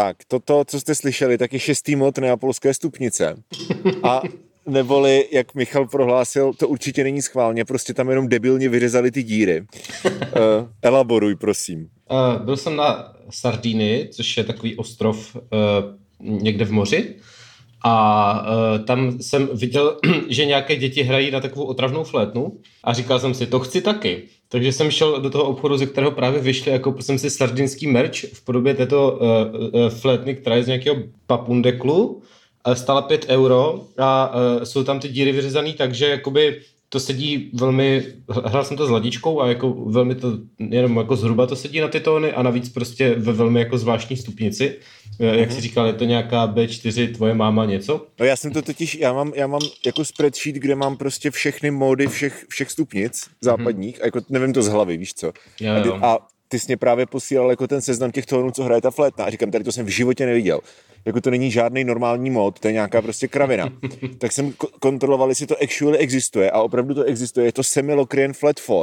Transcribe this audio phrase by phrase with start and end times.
[0.00, 3.36] Tak, toto, co jste slyšeli, tak je šestý mod neapolské stupnice.
[4.02, 4.22] A
[4.66, 9.64] neboli, jak Michal prohlásil, to určitě není schválně, prostě tam jenom debilně vyřezali ty díry.
[10.04, 10.10] uh,
[10.82, 11.88] elaboruj, prosím.
[12.10, 15.40] Uh, byl jsem na Sardíny, což je takový ostrov uh,
[16.40, 17.16] někde v moři.
[17.84, 19.96] A uh, tam jsem viděl,
[20.28, 24.28] že nějaké děti hrají na takovou otravnou flétnu a říkal jsem si, to chci taky.
[24.52, 28.24] Takže jsem šel do toho obchodu, ze kterého právě vyšli, jako jsem si sardinský merch
[28.32, 32.22] v podobě této uh, uh, flétny, která je z nějakého papundeklu,
[32.74, 36.60] stála 5 euro a uh, jsou tam ty díry vyřezané takže jakoby
[36.92, 38.04] to sedí velmi,
[38.44, 41.88] hrál jsem to s ladičkou a jako velmi to, jenom jako zhruba to sedí na
[41.88, 44.76] ty tóny a navíc prostě ve velmi jako zvláštní stupnici.
[45.18, 45.34] Mm-hmm.
[45.34, 45.56] Jak mhm.
[45.56, 48.06] si říkal, je to nějaká B4, tvoje máma něco?
[48.20, 51.70] No já jsem to totiž, já mám, já mám jako spreadsheet, kde mám prostě všechny
[51.70, 54.02] módy všech, všech stupnic západních mm-hmm.
[54.02, 55.32] a jako nevím to z hlavy, víš co.
[55.60, 55.98] Jo, jo.
[56.02, 56.18] A, a
[56.48, 59.30] ty jsi mě právě posílal jako ten seznam těch tónů, co hraje ta flétna a
[59.30, 60.60] říkám, tady to jsem v životě neviděl
[61.04, 63.68] jako to není žádný normální mod, to je nějaká prostě kravina.
[64.18, 67.46] tak jsem kontroloval, jestli to actually existuje a opravdu to existuje.
[67.46, 68.74] Je to Semilocrian Flat 4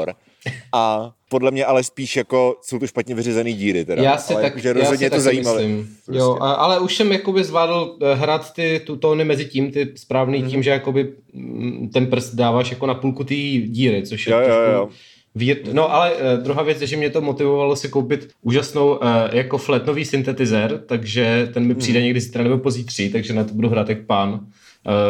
[0.74, 4.04] a podle mě ale spíš jako jsou to špatně vyřezený díry teda.
[4.04, 5.64] Já si ale tak, jako, že rozhodně já si to zajímavé.
[6.06, 6.20] Prostě.
[6.20, 10.44] Jo, ale už jsem jakoby zvládl eh, hrát ty tu tóny mezi tím, ty správný
[10.44, 10.50] mm.
[10.50, 14.40] tím, že jakoby mm, ten prst dáváš jako na půlku té díry, což je jo,
[14.40, 14.90] jo, jo.
[15.38, 15.58] Vír...
[15.72, 18.98] No ale uh, druhá věc je, že mě to motivovalo si koupit úžasnou uh,
[19.32, 22.06] jako fletnový syntetizer, takže ten mi přijde hmm.
[22.06, 24.40] někdy zítra nebo pozítří, takže na to budu hrát jak pán.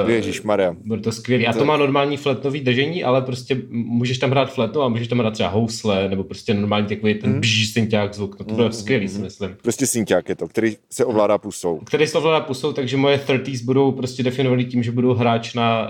[0.04, 0.76] Uh, Ježíš Maria.
[0.86, 1.48] Bude to skvělý.
[1.48, 5.20] A to má normální fletnový držení, ale prostě můžeš tam hrát fletno a můžeš tam
[5.20, 7.42] hrát třeba housle, nebo prostě normální takový ten hmm.
[7.42, 8.40] bžž synťák zvuk.
[8.40, 8.74] No to bude hmm.
[8.74, 9.56] skvělý, si myslím.
[9.62, 11.80] Prostě synťák je to, který se ovládá pusou.
[11.80, 15.90] Který se ovládá pusou, takže moje 30s budou prostě definovaný tím, že budu hráč na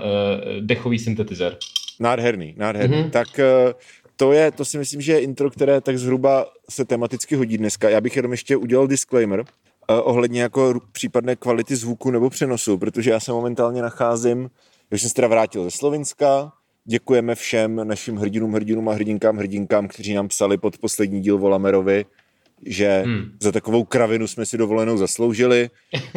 [0.60, 1.56] dechový syntetizer.
[2.00, 2.96] Nádherný, nádherný.
[2.96, 3.10] Mm-hmm.
[3.10, 3.72] Tak uh,
[4.20, 7.88] to je, to si myslím, že je intro, které tak zhruba se tematicky hodí dneska.
[7.88, 9.46] Já bych jenom ještě udělal disclaimer uh,
[9.88, 14.50] ohledně jako případné kvality zvuku nebo přenosu, protože já se momentálně nacházím,
[14.90, 16.52] já jsem se teda vrátil ze Slovenska,
[16.84, 22.04] děkujeme všem našim hrdinům, hrdinům a hrdinkám, hrdinkám, kteří nám psali pod poslední díl Volamerovi,
[22.66, 23.24] že hmm.
[23.40, 25.70] za takovou kravinu jsme si dovolenou zasloužili.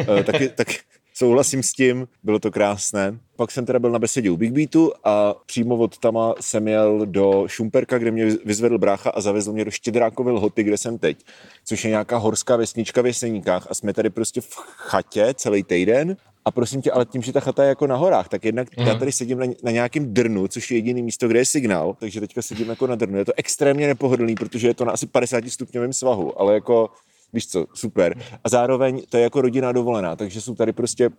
[0.08, 0.68] uh, taky, tak,
[1.14, 3.18] souhlasím s tím, bylo to krásné.
[3.36, 7.06] Pak jsem teda byl na besedě u Big Beatu a přímo od tama jsem jel
[7.06, 11.24] do Šumperka, kde mě vyzvedl brácha a zavezl mě do Štědrákové lhoty, kde jsem teď,
[11.64, 16.16] což je nějaká horská vesnička v Jeseníkách a jsme tady prostě v chatě celý týden
[16.44, 18.86] a prosím tě, ale tím, že ta chata je jako na horách, tak jednak mm.
[18.86, 22.20] já tady sedím na, na nějakém drnu, což je jediný místo, kde je signál, takže
[22.20, 23.18] teďka sedím jako na drnu.
[23.18, 26.90] Je to extrémně nepohodlný, protože je to na asi 50 stupňovém svahu, ale jako
[27.32, 28.18] víš co, super.
[28.44, 31.10] A zároveň to je jako rodina dovolená, takže jsou tady prostě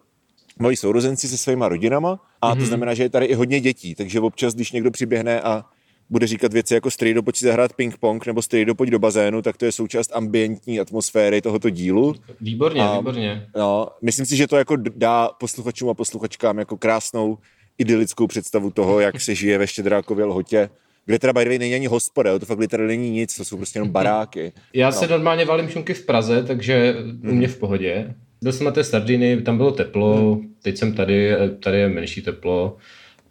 [0.59, 2.53] moji sourozenci se svýma rodinama a mm-hmm.
[2.53, 2.67] to mhm.
[2.67, 5.65] znamená, že je tady i hodně dětí, takže občas, když někdo přiběhne a
[6.09, 9.57] bude říkat věci jako strejdo, pojď si zahrát ping-pong nebo strejdo, pojď do bazénu, tak
[9.57, 12.15] to je součást ambientní atmosféry tohoto dílu.
[12.41, 13.47] Výborně, a, výborně.
[13.57, 17.37] No, myslím si, že to jako dá posluchačům a posluchačkám jako krásnou
[17.77, 20.69] idylickou představu toho, jak se žije ve Štědrákově lhotě
[21.05, 23.57] kde teda by the way není ani hospoda, to fakt literálně není nic, to jsou
[23.57, 24.51] prostě jenom baráky.
[24.73, 24.91] Já no.
[24.91, 28.13] se normálně valím šunky v Praze, takže u mě v pohodě.
[28.41, 30.53] Byl jsem na té Sardiny, tam bylo teplo, hmm.
[30.61, 32.77] teď jsem tady, tady je menší teplo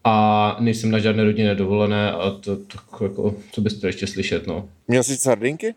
[0.04, 4.46] a nejsem na žádné rodině dovolené a to, to jako, co bys to ještě slyšet,
[4.46, 4.68] no.
[4.88, 5.74] Měl jsi sardinky?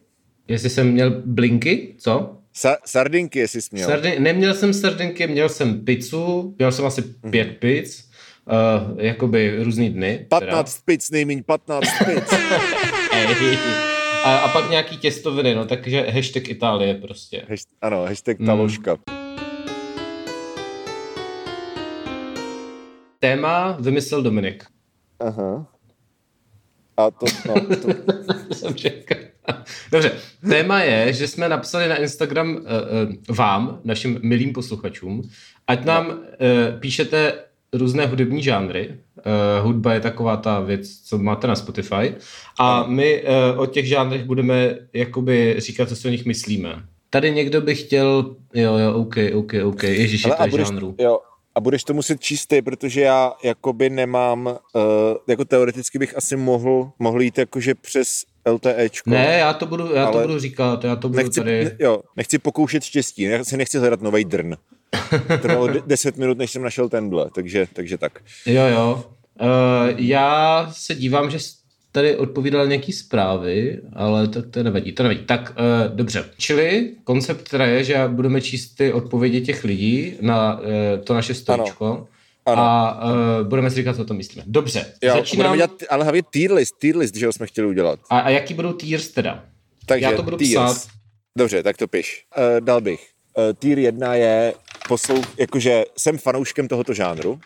[0.47, 2.37] Jestli jsem měl blinky, co?
[2.55, 3.89] Sa- sardinky, jestli jsi měl.
[3.89, 7.31] Sardin- neměl jsem sardinky, měl jsem pizzu, měl jsem asi hmm.
[7.31, 8.04] pět pizz
[8.45, 10.25] uh, jakoby různý dny.
[10.29, 10.81] 15 teda.
[10.85, 12.33] pic, nejméně 15 pic.
[14.23, 17.45] a, a pak nějaký těstoviny, no, takže hashtag Itálie prostě.
[17.49, 18.95] Hasht- ano, hashtag taložka.
[19.09, 19.25] Mm.
[23.19, 24.65] Téma vymyslel Dominik.
[25.19, 25.67] Aha.
[26.97, 27.87] A to, no, to...
[29.91, 30.11] Dobře,
[30.49, 35.29] téma je, že jsme napsali na Instagram uh, uh, vám, našim milým posluchačům,
[35.67, 36.15] ať nám uh,
[36.79, 37.33] píšete
[37.75, 38.89] různé hudební žánry.
[38.89, 42.15] Uh, hudba je taková ta věc, co máte na Spotify.
[42.59, 46.83] A my uh, o těch žánrech budeme jakoby říkat, co si o nich myslíme.
[47.09, 50.95] Tady někdo by chtěl, jo, jo, OK, OK, OK, ježiši, to je budeš, žánru.
[50.99, 51.19] Jo,
[51.55, 54.81] a budeš to muset číst ty, protože já jakoby nemám, uh,
[55.27, 59.09] jako teoreticky bych asi mohl, mohl jít jakože přes LTEčko.
[59.09, 61.71] Ne, já to budu, já to budu říkat, já to budu nechci, tady...
[61.79, 64.53] Jo, nechci pokoušet štěstí, já si nechci hledat nový drn.
[65.41, 68.19] Trvalo 10 minut, než jsem našel tenhle, takže, takže tak.
[68.45, 69.03] Jo, jo.
[69.41, 69.47] Uh,
[69.97, 71.37] já se dívám, že
[71.91, 75.25] tady odpovídal nějaký zprávy, ale to, to nevadí, to nevadí.
[75.25, 80.59] Tak uh, dobře, čili koncept teda je, že budeme číst ty odpovědi těch lidí na
[80.59, 80.63] uh,
[81.03, 81.85] to naše storičko.
[81.85, 82.07] Ano.
[82.45, 82.61] Ano.
[82.61, 84.43] A uh, budeme si říkat, co to myslíme.
[84.47, 85.37] Dobře, jo, začínám...
[85.37, 87.99] Budeme dělat, ale hlavně tier list, tier list, že ho jsme chtěli udělat.
[88.09, 89.45] A, a jaký budou tiers teda?
[89.85, 90.73] Takže Já to budu tiers.
[90.73, 90.87] psát.
[91.37, 92.25] Dobře, tak to piš.
[92.37, 94.53] Uh, dal bych uh, tier 1 je
[94.87, 97.39] poslou, jakože jsem fanouškem tohoto žánru.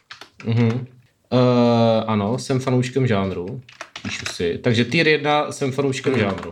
[0.45, 0.85] Uh-huh.
[1.31, 3.61] Uh, ano, jsem fanouškem žánru.
[4.03, 4.57] Píšu si.
[4.57, 6.19] Takže tier 1 jsem fanouškem uh-huh.
[6.19, 6.51] žánru.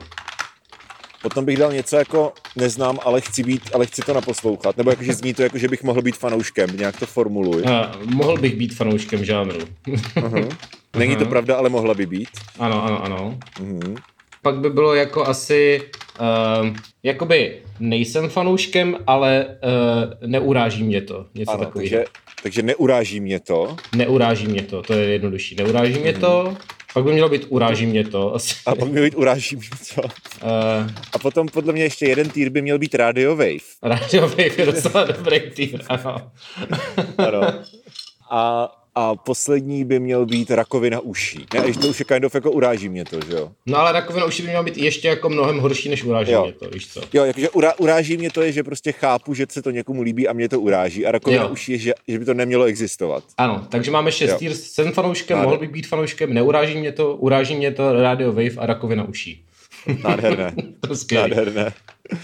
[1.21, 4.77] Potom bych dal něco jako neznám, ale chci být, ale chci to naposlouchat.
[4.77, 6.77] Nebo jakože zní to jako, že bych mohl být fanouškem.
[6.77, 7.61] Nějak to formuluj.
[7.61, 7.69] Uh,
[8.05, 9.59] mohl bych být fanouškem žánru.
[9.87, 10.57] uh-huh.
[10.97, 11.19] Není uh-huh.
[11.19, 12.29] to pravda, ale mohla by být.
[12.59, 13.39] Ano, ano, ano.
[13.59, 13.97] Uh-huh.
[14.41, 15.81] Pak by bylo jako asi,
[16.19, 21.25] uh, jakoby nejsem fanouškem, ale uh, neuráží mě to.
[21.35, 21.89] Něco ano, takového.
[21.89, 22.05] Takže,
[22.43, 23.75] takže neuráží mě to.
[23.95, 25.55] Neuráží mě to, to je jednodušší.
[25.55, 26.19] Neuráží mě uh-huh.
[26.19, 26.57] to,
[26.93, 28.35] pak by mělo být uráží mě to.
[28.35, 28.55] Asi.
[28.65, 30.01] A pak by mělo být uráží mě to.
[30.01, 30.09] Uh,
[31.13, 33.67] a potom podle mě ještě jeden týr by měl být Radio Wave.
[33.83, 36.31] Radio Wave je docela dobrý týr, ano.
[37.17, 37.41] ano.
[38.31, 41.45] A a poslední by měl být rakovina uší.
[41.53, 43.51] Ne, ještě to už je kind of jako uráží mě to, že jo?
[43.65, 46.43] No ale rakovina uší by měla být ještě jako mnohem horší, než uráží jo.
[46.43, 47.01] mě to, víš co?
[47.13, 50.27] Jo, jakože urá, uráží mě to je, že prostě chápu, že se to někomu líbí
[50.27, 51.05] a mě to uráží.
[51.05, 51.49] A rakovina jo.
[51.49, 53.23] uší je, že, že by to nemělo existovat.
[53.37, 57.71] Ano, takže máme šestý, jsem fanouškem, mohl bych být fanouškem, neuráží mě to, uráží mě
[57.71, 59.43] to Radio Wave a rakovina uší.
[60.03, 60.53] Nádherné.
[60.79, 61.73] to Nádherné.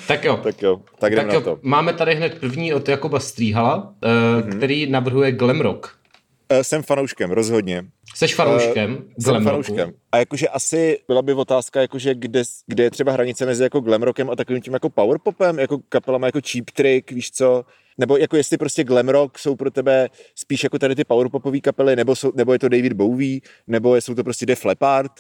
[0.08, 0.40] Tak jo.
[0.44, 1.42] Tak jo, tak, tak jo.
[1.42, 1.60] to.
[1.62, 4.58] Máme tady hned první od Jakuba Stříhala, mm-hmm.
[4.58, 6.03] který navrhuje glam rock.
[6.52, 7.86] Uh, jsem fanouškem, rozhodně.
[8.16, 8.94] Jsi fanouškem?
[8.94, 9.94] Uh, jsem fanouškem.
[10.12, 14.04] A jakože asi byla by otázka, jakože kde, kde je třeba hranice mezi jako glam
[14.04, 17.66] rockem a takovým tím jako power popem, jako kapelama jako Cheap Trick, víš co?
[17.98, 21.60] Nebo jako jestli prostě glam rock jsou pro tebe spíš jako tady ty power popové
[21.60, 25.12] kapely, nebo, jsou, nebo je to David Bowie, nebo jsou to prostě Def Leppard.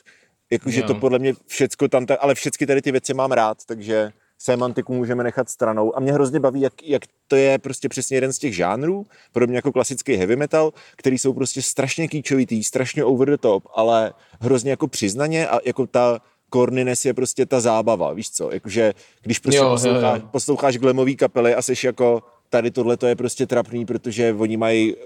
[0.51, 4.11] Jakože to podle mě všecko tam, ale všechny tady ty věci mám rád, takže
[4.43, 5.97] semantiku můžeme nechat stranou.
[5.97, 9.55] A mě hrozně baví, jak, jak to je prostě přesně jeden z těch žánrů, podobně
[9.55, 14.71] jako klasický heavy metal, který jsou prostě strašně kýčovitý, strašně over the top, ale hrozně
[14.71, 16.21] jako přiznaně a jako ta
[16.53, 18.51] corniness je prostě ta zábava, víš co?
[18.51, 20.29] Jakože když prostě jo, posloucháš, jo, jo.
[20.31, 24.95] posloucháš glamový kapely a jsi jako tady tohle to je prostě trapný, protože oni mají
[24.95, 24.99] uh,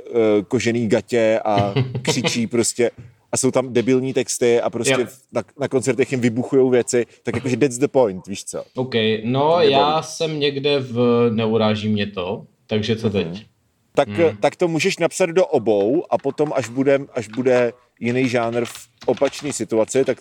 [0.48, 2.92] kožený gatě a křičí prostě
[3.38, 7.58] a jsou tam debilní texty a prostě na, na koncertech jim vybuchují věci, tak jakože
[7.58, 8.64] that's the point, víš co?
[8.76, 8.94] OK,
[9.24, 13.28] no já jsem někde v neuráží mě to, takže co teď?
[13.28, 13.40] Hmm.
[13.96, 14.38] Tak, hmm.
[14.38, 18.90] tak to můžeš napsat do obou a potom, až bude, až bude jiný žánr v
[19.06, 20.18] opačné situaci, tak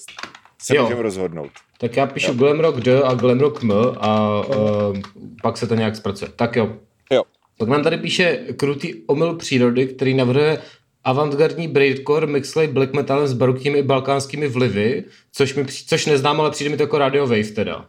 [0.63, 0.83] se jo.
[0.83, 1.51] můžeme rozhodnout.
[1.79, 2.35] Tak já píšu jo.
[2.35, 4.97] Glam Rock D a Glam Rock M a uh,
[5.43, 6.31] pak se to nějak zpracuje.
[6.37, 6.77] Tak jo.
[7.13, 7.23] Jo.
[7.59, 10.59] Pak nám tady píše krutý omyl přírody, který navrhuje
[11.07, 16.71] avantgardní breakcore mixlej black metal s barokními balkánskými vlivy, což, mi, což neznám, ale přijde
[16.71, 17.87] mi to jako Radio Wave teda.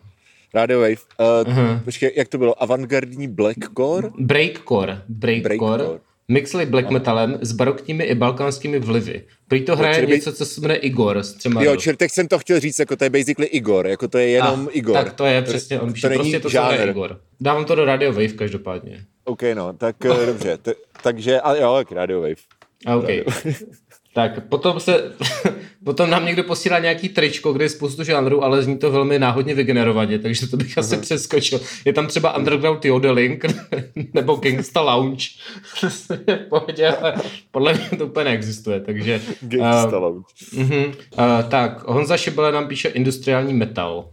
[0.54, 0.96] Radio Wave.
[1.48, 1.84] Uh.
[1.84, 2.64] Počkej, jak to bylo?
[2.64, 4.10] Avantgardní blackcore?
[4.20, 5.02] Breakcore.
[5.08, 5.58] Breakcore.
[5.58, 6.00] breakcore.
[6.28, 9.24] Mixli black metalem s barokními i balkánskými vlivy.
[9.48, 11.18] Prý to hraje no, něco, co se jmenuje Igor.
[11.18, 14.18] S třema jo, teď jsem to chtěl říct, jako to je basically Igor, jako to
[14.18, 14.96] je jenom A, Igor.
[14.96, 17.20] Tak to je přesně, on píše, to prostě to, co Igor.
[17.40, 19.06] Dávám to do Radio Wave každopádně.
[19.26, 20.58] OK, no, tak uh, dobře.
[20.58, 20.74] T-
[21.04, 22.57] takže, ale jo, Radio Wave.
[22.96, 23.08] OK.
[24.14, 25.12] tak potom se,
[25.84, 29.54] potom nám někdo posílá nějaký tričko, kde je spoustu žánrů, ale zní to velmi náhodně
[29.54, 30.80] vygenerovaně, takže to bych uh-huh.
[30.80, 31.60] asi přeskočil.
[31.86, 33.46] Je tam třeba Underground Yodeling
[34.14, 35.28] nebo Gangsta Lounge.
[36.50, 37.14] pohodě, ale
[37.52, 39.22] podle mě to úplně neexistuje, takže...
[39.42, 40.28] Gangsta uh, Lounge.
[40.54, 40.88] Uh-huh.
[40.88, 44.10] Uh, tak, Honza Šibele nám píše industriální metal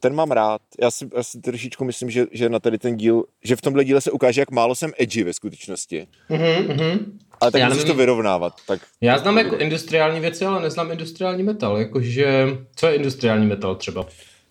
[0.00, 0.62] ten mám rád.
[0.82, 3.84] Já si, já si trošičku myslím, že, že na tady ten díl, že v tomhle
[3.84, 6.06] díle se ukáže, jak málo jsem edgy ve skutečnosti.
[6.30, 7.04] Mm-hmm.
[7.40, 8.54] Ale tak já musíš nevím, to vyrovnávat.
[8.66, 11.78] Tak já znám jako industriální věci, ale neznám industriální metal.
[11.78, 14.06] Jakože, co je industriální metal třeba?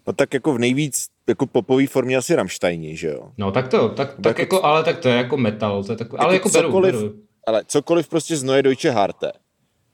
[0.07, 3.31] No tak jako v nejvíc jako popový formě asi Rammsteini, že jo?
[3.37, 6.05] No tak to, tak, tak jako, ale tak to je jako metal, to je tak,
[6.05, 7.19] jako ale jako cokoliv, beru, beru.
[7.47, 9.31] Ale cokoliv prostě z Neue Deutsche Harte.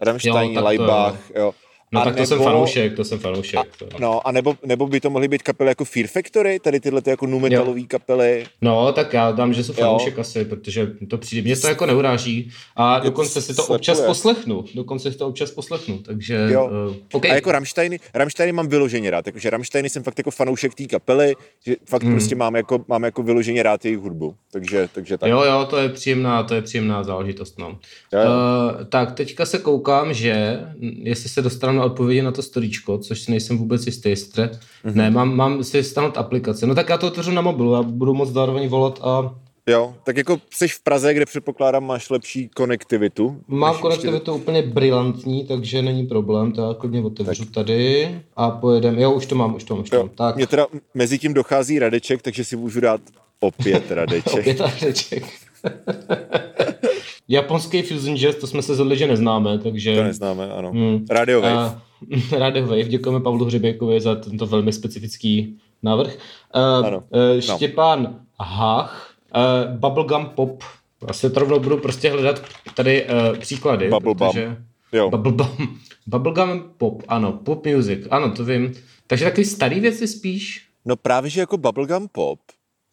[0.02, 1.54] Rammstein, Leibach, jo.
[1.94, 3.60] No a tak to nebo, jsem fanoušek, to jsem fanoušek.
[3.60, 3.64] A,
[4.00, 7.10] no a nebo, nebo by to mohly být kapely jako Fear Factory, tady tyhle ty
[7.10, 8.46] jako numetalové kapely.
[8.62, 12.52] No tak já dám, že jsou fanoušek asi, protože to přijde, mě to jako neuráží
[12.76, 16.70] a dokonce si to občas poslechnu, dokonce si to občas poslechnu, takže jo.
[16.90, 17.32] Uh, okay.
[17.32, 21.36] A jako Rammsteiny, Rammsteiny mám vyloženě rád, jakože Rammsteiny jsem fakt jako fanoušek té kapely,
[21.66, 22.12] že fakt hmm.
[22.14, 25.30] prostě mám jako, mám jako vyloženě rád jejich hudbu, takže, takže tak.
[25.30, 27.80] Jo, jo, to je příjemná, to je příjemná záležitost, no.
[28.14, 28.30] Jo, jo.
[28.30, 33.32] Uh, tak teďka se koukám, že jestli se dostanu odpovědi na to storíčko, což si
[33.32, 34.94] nejsem vůbec jistý, jestli mm-hmm.
[34.94, 36.68] ne, mám, mám si stanout aplikace.
[36.68, 39.36] No tak já to otevřu na mobilu, já budu moc zároveň volat a
[39.68, 43.42] Jo, tak jako jsi v Praze, kde předpokládám máš lepší konektivitu.
[43.48, 44.32] Mám konektivitu ještě...
[44.32, 47.54] úplně brilantní, takže není problém, to já klidně otevřu tak.
[47.54, 49.02] tady a pojedeme.
[49.02, 50.10] Jo, už to mám, už to mám, už to mám.
[50.10, 50.36] Tak.
[50.36, 53.02] Mně teda mezi tím dochází Radeček, takže si můžu dát
[53.40, 54.40] opět Radeček.
[54.40, 55.24] opět Radeček.
[57.28, 59.96] Japonský Fusion Jazz, to jsme se zhodli, že neznáme, takže...
[59.96, 60.72] To neznáme, ano.
[60.72, 61.06] Hmm.
[61.10, 61.82] Radio Wave.
[62.12, 66.18] Uh, Radio Wave, děkujeme Pavlu Hřeběkovi za tento velmi specifický návrh.
[66.56, 67.04] Uh, ano.
[67.10, 68.20] Uh, Štěpán no.
[68.40, 70.64] Hach Uh, bubblegum pop.
[71.08, 72.42] Asi to rovnou budu prostě hledat
[72.74, 73.90] tady uh, příklady.
[73.90, 74.28] Bubblegum.
[74.28, 74.58] Protože...
[74.92, 75.10] Jo.
[75.10, 75.80] Bubblegum.
[76.08, 78.74] Bubblegum pop, ano, pop music, ano, to vím.
[79.08, 80.68] Takže takový starý věci spíš?
[80.86, 82.40] No právě, že jako bubblegum pop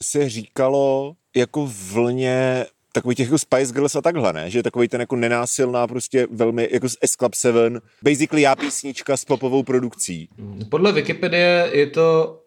[0.02, 4.50] se říkalo jako vlně takový těch jako Spice Girls a takhle, ne?
[4.50, 8.56] Že je takový ten jako nenásilná prostě velmi, jako z S Club 7, basically já
[8.56, 10.28] písnička s popovou produkcí.
[10.68, 12.38] Podle Wikipedie je to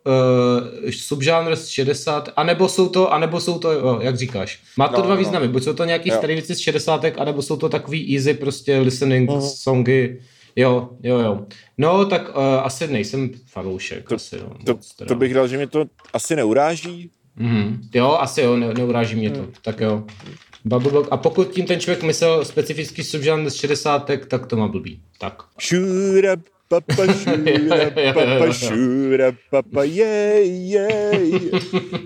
[0.84, 4.60] uh, subžánr z 60, anebo jsou to, anebo jsou to, oh, jak říkáš.
[4.78, 5.20] Má to no, dva no.
[5.20, 6.16] významy, buď jsou to nějaký jo.
[6.18, 9.56] starý věci z 60, anebo jsou to takový easy prostě listening uh-huh.
[9.56, 10.20] songy,
[10.56, 11.46] Jo, jo, jo.
[11.78, 14.10] No, tak uh, asi nejsem fanoušek.
[14.10, 17.80] To, asi, no, to, to bych dal, že mě to asi neuráží, Mm-hmm.
[17.94, 19.42] Jo, asi jo, ne, neuráží mě to.
[19.42, 19.52] Mm.
[19.62, 20.04] Tak jo.
[20.66, 25.02] Bubble A pokud tím ten člověk myslel specifický subžánr z 60, tak to má blbý.
[25.20, 25.44] Tak.
[25.60, 26.36] Šura,
[26.68, 31.52] papa, šura, papa, šura, papa, jej, jej.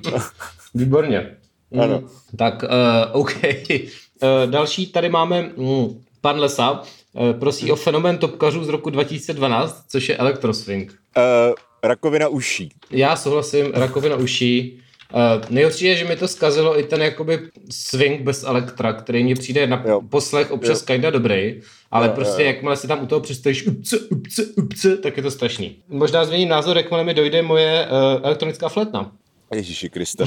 [0.75, 1.38] Výborně.
[1.81, 2.00] Ano.
[2.00, 2.38] Mm.
[2.38, 2.69] Tak, uh,
[3.22, 3.43] OK.
[3.43, 6.72] Uh, další tady máme mm, pan Lesa.
[7.13, 10.96] Uh, prosí o fenomén topkařů z roku 2012, což je Electroswing.
[11.17, 12.69] Uh, rakovina uší.
[12.91, 14.79] Já souhlasím, rakovina uší.
[15.13, 17.39] Uh, nejhorší je, že mi to zkazilo i ten jakoby
[17.71, 20.01] swing bez elektra, který mi přijde na jo.
[20.09, 21.61] poslech občas kinda dobrý,
[21.91, 22.47] ale jo, prostě jo.
[22.47, 25.75] jakmile si tam u toho přistojíš upce, upce, upce, tak je to strašný.
[25.89, 29.11] Možná změním názor, jakmile mi dojde moje uh, elektronická fletna.
[29.55, 30.25] Ježíši Kriste.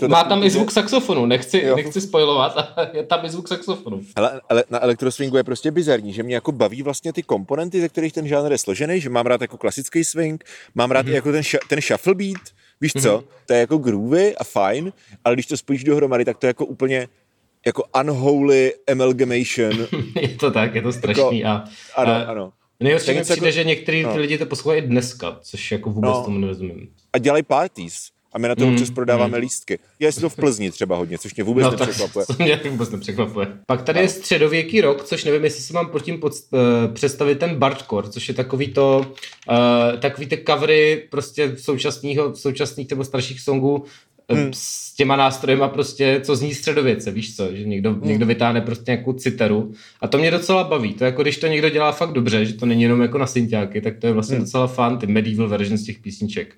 [0.00, 4.02] To Má tam i zvuk saxofonu, nechci, nechci spojovat, ale je tam i zvuk saxofonu.
[4.16, 7.88] Ale, ale na elektroswingu je prostě bizarní, že mě jako baví vlastně ty komponenty, ze
[7.88, 10.44] kterých ten žánr je složený, že mám rád jako klasický swing,
[10.74, 11.10] mám rád mm-hmm.
[11.10, 12.42] i jako ten, ša- ten shuffle beat,
[12.80, 13.24] Víš co, mm-hmm.
[13.46, 14.92] to je jako groovy a fajn,
[15.24, 17.08] ale když to spojíš dohromady, tak to je jako úplně
[17.66, 19.86] jako unholy amalgamation.
[20.20, 21.40] je to tak, je to strašný.
[21.40, 21.64] Jako, a,
[21.96, 22.52] ano, a, ano.
[22.80, 24.16] Nejhorší mi přijde, jako, že některý no.
[24.16, 26.24] lidi to poslouchají dneska, což jako vůbec no.
[26.24, 26.88] tomu nerozumím.
[27.12, 28.10] A dělají parties.
[28.32, 29.42] A my na to mm, občas prodáváme mm.
[29.42, 29.78] lístky.
[29.98, 32.26] Je to v Plzni třeba hodně, což mě vůbec no, nepřekvapuje.
[32.36, 33.46] To mě vůbec nepřekvapuje.
[33.66, 34.02] Pak tady no.
[34.02, 36.60] je středověký rok, což nevím, jestli si mám pod tím pod, uh,
[36.94, 39.06] představit ten Bardcore, což je takový to,
[39.50, 43.84] uh, takový ty covery prostě současného, současných nebo starších songů
[44.34, 44.50] hmm.
[44.54, 48.00] s těma nástrojema prostě, co zní středověce, víš co, že někdo, hmm.
[48.04, 51.68] někdo vytáhne prostě nějakou citeru a to mě docela baví, to jako když to někdo
[51.68, 54.44] dělá fakt dobře, že to není jenom jako na synťáky, tak to je vlastně hmm.
[54.44, 56.54] docela fun, ty medieval versions těch písniček.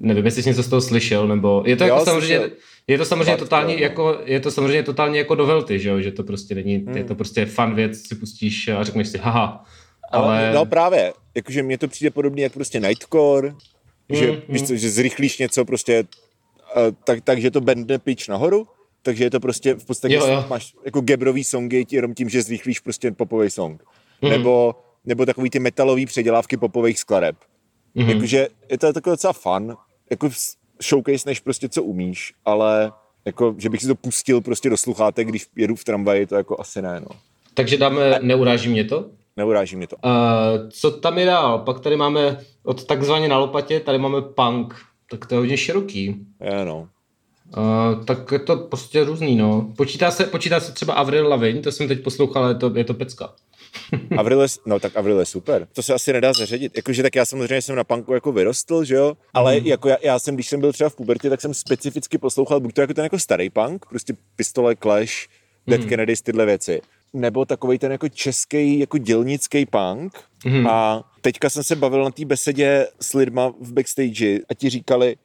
[0.00, 2.56] Nevím, jestli jsi něco z toho slyšel, nebo je to jako jo, samozřejmě, slyšel.
[2.86, 3.80] je to samozřejmě totálně no.
[3.80, 6.96] jako, je to samozřejmě totálně jako novelty, že jo, že to prostě není, hmm.
[6.96, 9.64] je to prostě fun věc, si pustíš a řekneš si, haha,
[10.12, 10.52] ale...
[10.54, 13.58] No právě, jakože mně to přijde podobně jak prostě Nightcore, hmm,
[14.20, 14.40] že, hmm.
[14.48, 16.04] Víš co, že zrychlíš něco prostě,
[17.04, 18.66] tak, takže to bende pitch nahoru,
[19.02, 20.44] takže je to prostě v podstatě jo, jo.
[20.48, 23.82] máš jako gebrový songy jenom tím, že zrychlíš prostě popový song.
[24.22, 24.32] Hmm.
[24.32, 27.36] Nebo, nebo takový ty metalový předělávky popových skladeb.
[27.96, 28.08] Mm-hmm.
[28.08, 29.76] Jakože je to takový docela fun,
[30.10, 30.30] jako
[30.82, 32.92] showcase než prostě co umíš, ale
[33.24, 36.60] jako, že bych si to pustil prostě do sluchátek, když jedu v tramvaji, to jako
[36.60, 37.16] asi ne, no.
[37.54, 39.06] Takže dáme, neuráží mě to?
[39.36, 39.96] Neuráží mě to.
[39.96, 41.58] Uh, co tam je dál?
[41.58, 44.74] Pak tady máme od takzvaně na lopatě, tady máme punk,
[45.10, 46.26] tak to je hodně široký.
[46.40, 46.88] Je, no.
[47.56, 49.72] Uh, tak je to prostě různý, no.
[49.76, 52.94] Počítá se, počítá se třeba Avril Lavigne, to jsem teď poslouchal, je to, je to
[52.94, 53.32] pecka.
[54.18, 55.68] Avril je, no tak Avril je super.
[55.72, 56.76] To se asi nedá zařadit.
[56.76, 59.66] Jakože tak já samozřejmě jsem na punku jako vyrostl, že jo, ale mm.
[59.66, 62.74] jako já, já, jsem, když jsem byl třeba v pubertě, tak jsem specificky poslouchal buď
[62.74, 65.12] to jako ten jako starý punk, prostě pistole, Clash,
[65.66, 65.88] Dead mm.
[65.88, 66.80] Kennedys, tyhle věci,
[67.12, 70.20] nebo takový ten jako český, jako dělnický punk.
[70.44, 70.66] Mm.
[70.66, 75.16] A teďka jsem se bavil na té besedě s lidma v backstage a ti říkali,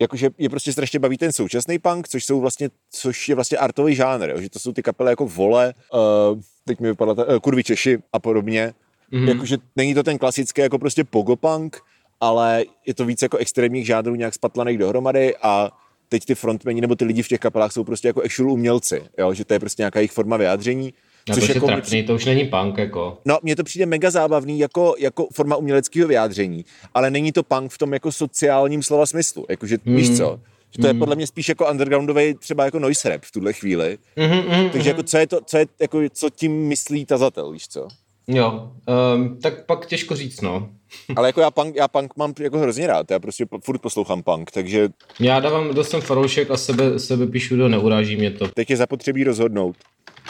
[0.00, 3.94] jakože je prostě strašně baví ten současný punk, což jsou vlastně, což je vlastně artový
[3.94, 4.40] žánr, jo?
[4.40, 7.98] že to jsou ty kapely jako Vole, uh, teď mi vypadla ta, uh, Kurvy Češi
[8.12, 8.74] a podobně,
[9.12, 9.28] mm-hmm.
[9.28, 11.80] jakože není to ten klasický jako prostě pogopunk,
[12.20, 15.70] ale je to víc jako extrémních žánrů nějak spatlaných dohromady a
[16.08, 19.34] teď ty frontmeni nebo ty lidi v těch kapelách jsou prostě jako actual umělci, jo?
[19.34, 20.94] že to je prostě nějaká jejich forma vyjádření
[21.28, 22.06] No, což jako trapný, přijde...
[22.06, 23.18] to už není punk, jako.
[23.24, 27.72] No, mně to přijde mega zábavný jako, jako forma uměleckého vyjádření, ale není to punk
[27.72, 29.96] v tom jako sociálním slova smyslu, jakože, mm.
[29.96, 30.98] víš co, že to je hmm.
[30.98, 33.98] podle mě spíš jako undergroundový třeba jako noise rap v tuhle chvíli.
[34.16, 37.68] Mm-hmm, mm, Takže jako co je to, co je, jako, co tím myslí tazatel, víš
[37.68, 37.88] co?
[38.28, 38.72] Jo,
[39.14, 40.70] um, tak pak těžko říct, no.
[41.16, 44.50] Ale jako já punk, já punk mám jako hrozně rád, já prostě furt poslouchám punk,
[44.50, 44.88] takže...
[45.20, 48.48] Já dávám, dost jsem faroušek a sebe, sebe píšu do neuráží mě to.
[48.48, 49.76] Teď je zapotřebí rozhodnout.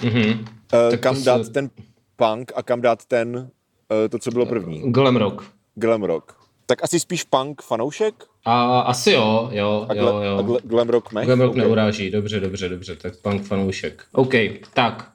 [0.00, 0.38] Mm-hmm.
[0.90, 1.50] Uh, kam dát se...
[1.50, 1.71] ten
[2.17, 4.93] punk a kam dát ten, uh, to, co bylo první?
[4.93, 5.45] Glam rock.
[5.75, 6.33] Glam rock.
[6.67, 8.14] Tak asi spíš punk fanoušek?
[8.45, 10.37] A asi jo, jo, a jo, jo.
[10.38, 11.26] A gl- glam rock mech?
[11.26, 11.62] Glam rock okay.
[11.62, 14.05] neuráží, dobře, dobře, dobře, tak punk fanoušek.
[14.12, 14.35] OK,
[14.75, 15.11] tak.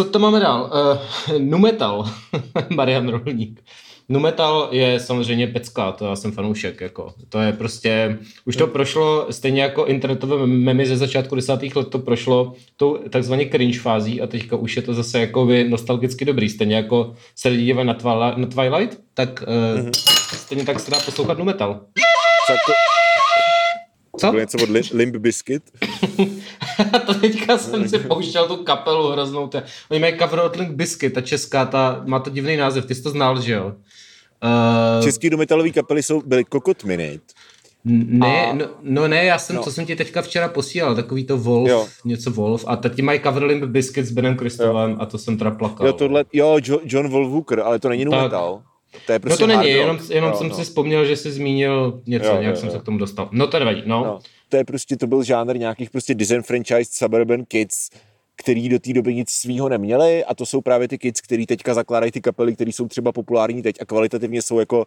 [0.00, 0.70] Co to máme dál?
[1.30, 2.10] Uh, nu metal,
[2.70, 3.60] Marian Rolník.
[4.08, 7.14] Numetal je samozřejmě pecka, to já jsem fanoušek, jako.
[7.28, 11.98] To je prostě, už to prošlo, stejně jako internetové memy ze začátku desátých let to
[11.98, 16.48] prošlo tou takzvaně cringe fází a teďka už je to zase jako by nostalgicky dobrý,
[16.48, 19.90] stejně jako se lidi dívají na, Twilight, na Twilight, tak mm-hmm.
[20.36, 21.80] stejně tak se dá poslouchat Numetal.
[22.46, 22.99] Co?
[24.20, 24.26] Co?
[24.26, 25.62] Bylo něco od Limp Biscuit?
[27.06, 29.48] to teďka jsem si pouštěl tu kapelu hroznou.
[29.48, 29.62] Tě.
[29.90, 33.02] Oni mají cover od Limp Biscuit, ta česká, ta, má to divný název, ty jsi
[33.02, 33.66] to znal, že jo?
[34.96, 35.04] Uh...
[35.04, 37.24] Český dometalový kapely jsou, byly Kokot Minute.
[37.84, 38.54] Ne, a...
[38.54, 39.62] no, no, ne, já jsem, no.
[39.62, 41.86] co jsem ti teďka včera posílal, takový to Wolf, jo.
[42.04, 45.50] něco Wolf, a teď mají cover Limp Biscuit s Benem Kristovem a to jsem teda
[45.50, 45.86] plakal.
[45.86, 48.62] Jo, tohle, jo, John Wolf ale to není nu metal.
[49.06, 50.54] To je prostě no to není, jenom, jenom no, jsem no.
[50.54, 52.74] si vzpomněl, že jsi zmínil něco, jo, nějak jo, jsem jo.
[52.74, 53.28] se k tomu dostal.
[53.32, 54.04] No to nevadí, no.
[54.04, 54.18] no.
[54.48, 57.90] To je prostě, to byl žánr nějakých prostě disenfranchised suburban kids,
[58.36, 61.74] který do té doby nic svýho neměli a to jsou právě ty kids, který teďka
[61.74, 64.86] zakládají ty kapely, které jsou třeba populární teď a kvalitativně jsou jako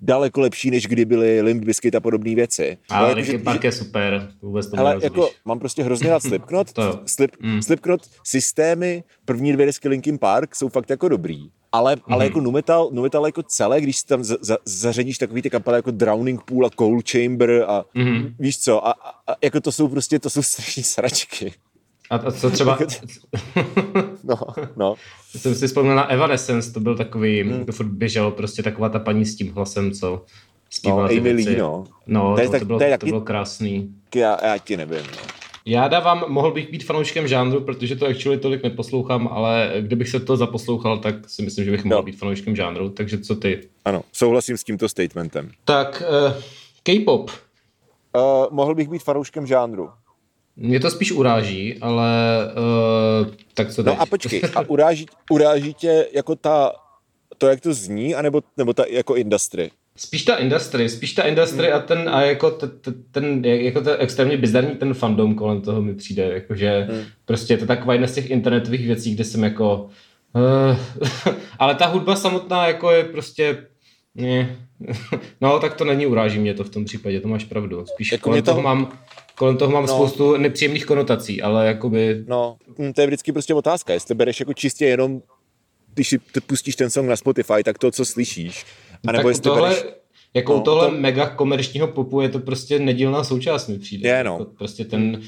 [0.00, 2.78] daleko lepší, než kdy byly Limp Bizkit a podobné věci.
[2.90, 6.66] Ale jako, Linkin Park je super, vůbec to Ale jako, mám prostě hrozně rád Slipknot.
[7.06, 7.62] Slip, mm.
[7.62, 11.48] Slipknot systémy, první dvě desky Linkin Park jsou fakt jako dobrý.
[11.72, 12.12] Ale, mm-hmm.
[12.14, 15.78] ale jako Numetal, Numetal jako celé, když si tam za, za, zařadíš takový ty kapely
[15.78, 18.34] jako Drowning Pool a Cold Chamber a mm-hmm.
[18.38, 18.90] víš co, a,
[19.26, 21.52] a, jako to jsou prostě, to jsou strašní sračky.
[22.10, 22.78] A, a co třeba...
[24.24, 24.36] no,
[24.76, 24.94] no.
[25.36, 27.64] Jsem si vzpomněl na Evanescence, to byl takový, hmm.
[27.64, 30.24] to furt běžel, prostě taková ta paní s tím hlasem, co
[30.70, 31.50] zpívala no, ty Amy věci.
[31.50, 31.84] Lee, no.
[32.06, 33.94] No, to, je to, tak, bylo, to, to bylo krásný.
[34.14, 35.41] Já, já ti nevím, no.
[35.66, 40.20] Já dávám, mohl bych být fanouškem žánru, protože to actually tolik neposlouchám, ale kdybych se
[40.20, 42.02] to zaposlouchal, tak si myslím, že bych mohl no.
[42.02, 42.90] být fanouškem žánru.
[42.90, 43.68] Takže co ty?
[43.84, 45.50] Ano, souhlasím s tímto statementem.
[45.64, 46.42] Tak, uh,
[46.82, 47.30] K-pop.
[47.30, 49.90] Uh, mohl bych být fanouškem žánru.
[50.56, 52.10] Mě to spíš uráží, ale
[53.24, 53.94] uh, tak co teď?
[53.94, 56.72] No a počkej, a uráží, uráží tě jako ta,
[57.38, 59.70] to, jak to zní, anebo, nebo ta jako industry?
[59.96, 61.76] Spíš ta industry, spíš ta industry hmm.
[61.76, 62.70] a ten, a jako ten,
[63.10, 67.04] ten, jako to extrémně bizarní ten fandom kolem toho mi přijde, jakože hmm.
[67.24, 69.88] prostě je to taková jedna z těch internetových věcí, kde jsem jako,
[70.34, 70.76] uh,
[71.58, 73.66] ale ta hudba samotná jako je prostě,
[74.14, 74.56] ne,
[75.40, 78.22] no tak to není, uráží mě to v tom případě, to máš pravdu, spíš jako
[78.22, 78.62] kolem toho to...
[78.62, 78.98] mám,
[79.34, 79.94] kolem toho mám no.
[79.94, 82.24] spoustu nepříjemných konotací, ale jakoby...
[82.28, 85.22] No, hm, to je vždycky prostě otázka, jestli bereš jako čistě jenom,
[85.94, 88.64] když si pustíš ten song na Spotify, tak to, co slyšíš,
[89.08, 89.84] a nebo jestli tohle, bereš...
[90.34, 90.96] Jako no, tohle to...
[90.96, 94.08] mega komerčního popu je to prostě nedílná součást mi přijde.
[94.08, 94.32] Je, no.
[94.32, 95.20] Jako prostě ten,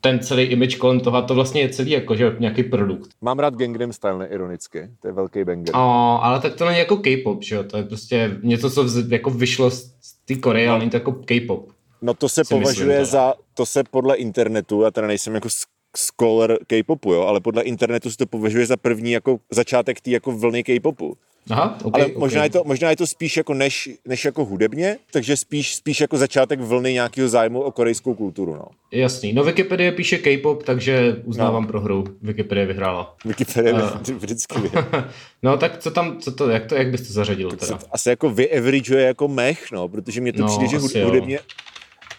[0.00, 3.10] ten celý image kolem toho, a to vlastně je celý jako, že nějaký produkt.
[3.20, 5.76] Mám rád Gangnam Style neironicky, to je velký banger.
[5.76, 9.10] O, ale tak to není jako K-pop, že jo, to je prostě něco, co vz,
[9.10, 9.92] jako vyšlo z
[10.24, 10.72] té Koreje, no.
[10.72, 11.68] ale není to jako K-pop.
[12.02, 15.48] No to se považuje myslím, za, to se podle internetu, a teda nejsem jako
[15.96, 20.32] scholar K-popu, jo, ale podle internetu se to považuje za první jako začátek té jako
[20.32, 21.16] vlny K-popu.
[21.50, 22.46] Aha, okay, ale možná, okay.
[22.46, 26.18] je to, možná je to spíš jako než, než jako hudebně, takže spíš, spíš jako
[26.18, 28.54] začátek vlny nějakého zájmu o korejskou kulturu.
[28.54, 28.64] No.
[28.92, 29.32] Jasný.
[29.32, 31.68] No Wikipedie píše K-pop, takže uznávám no.
[31.68, 32.04] prohru.
[32.22, 33.16] Wikipedie vyhrála.
[33.24, 34.00] Wikipedie uh.
[34.16, 35.08] vždycky vyhrála.
[35.42, 37.78] no tak co tam, co to, jak, to, jak bys to zařadil tak teda?
[37.92, 41.40] Asi jako vyaveraguje jako mech, no, protože mě to no, přijde, že hudebně, jo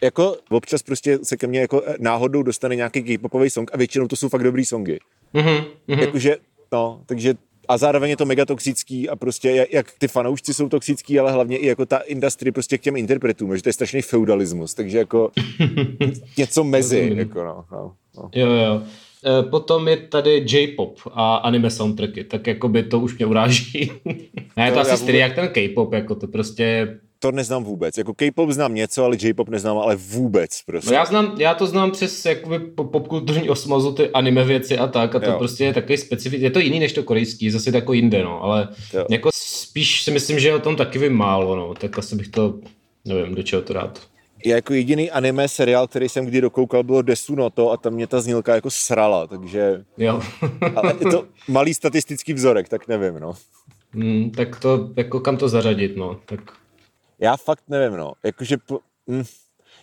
[0.03, 4.15] jako občas prostě se ke mně jako náhodou dostane nějaký K-popový song a většinou to
[4.15, 4.99] jsou fakt dobrý songy.
[5.33, 5.99] Mm-hmm, mm-hmm.
[5.99, 6.37] Jakože,
[6.71, 7.33] no, takže
[7.67, 11.57] a zároveň je to mega toxický a prostě jak ty fanoušci jsou toxický, ale hlavně
[11.57, 15.31] i jako ta industry prostě k těm interpretům, že to je strašný feudalismus, takže jako
[16.37, 18.29] něco mezi, jako no, no, no.
[18.35, 18.81] Jo, jo.
[19.39, 23.91] E, potom je tady J-pop a anime soundtracky, tak jako by to už mě uráží.
[24.57, 27.97] ne, to, to asi stejně jak ten K-pop, jako to prostě to neznám vůbec.
[27.97, 30.89] Jako K-pop znám něco, ale J-pop neznám ale vůbec prostě.
[30.89, 35.15] No já, znám, já to znám přes jakoby popkulturní osmozu, ty anime věci a tak
[35.15, 35.37] a to jo.
[35.37, 38.67] prostě je takový specifický, je to jiný než to korejský, zase jako jinde, no, ale
[38.93, 39.05] jo.
[39.09, 42.59] jako spíš si myslím, že o tom taky vím málo, no, tak asi bych to,
[43.05, 44.01] nevím, do čeho to dát.
[44.45, 48.21] Já jako jediný anime seriál, který jsem kdy dokoukal, bylo Desunoto a tam mě ta
[48.21, 49.83] znělka jako srala, takže...
[49.97, 50.21] Jo.
[50.75, 53.33] ale je to malý statistický vzorek, tak nevím, no.
[53.91, 56.39] Hmm, tak to, jako kam to zařadit, no, tak
[57.23, 58.13] já fakt nevím, no.
[58.23, 58.57] Jakože,
[59.09, 59.23] hm,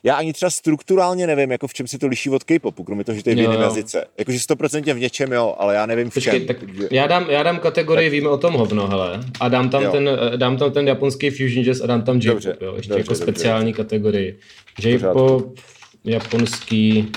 [0.02, 3.16] já ani třeba strukturálně nevím, jako v čem se to liší od K-popu, kromě toho,
[3.16, 4.06] že to je v jiném jazyce.
[4.18, 6.46] Jakože 100% v něčem, jo, ale já nevím v Počkej, čem.
[6.46, 6.56] Tak
[6.90, 8.12] já, dám, já dám kategorii, tak.
[8.12, 11.80] víme o tom hovno, hele, a dám tam, ten, dám tam ten japonský fusion jazz
[11.80, 13.22] a dám tam J-pop, dobře, jo, ještě dobře, jako dobře.
[13.22, 14.38] speciální kategorii.
[14.78, 15.58] J-pop,
[16.04, 17.12] japonský